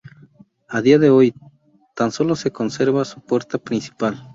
A 0.67 0.81
día 0.81 0.97
de 0.97 1.11
hoy, 1.11 1.35
tan 1.95 2.11
sólo 2.11 2.35
se 2.35 2.49
conserva 2.49 3.05
su 3.05 3.21
puerta 3.21 3.59
principal. 3.59 4.27